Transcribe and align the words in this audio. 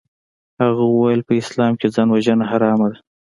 هغه 0.63 0.83
وويل 0.87 1.21
په 1.27 1.33
اسلام 1.41 1.73
کښې 1.79 1.87
ځانوژنه 1.95 2.45
حرامه 2.51 2.87
ده. 2.91 2.97